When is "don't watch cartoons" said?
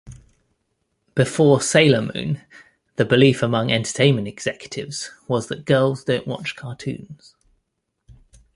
6.05-7.35